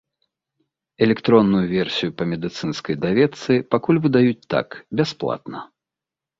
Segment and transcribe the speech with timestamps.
[1.05, 4.67] Электронную версію па медыцынскай даведцы пакуль выдаюць так,
[5.03, 5.59] бясплатна.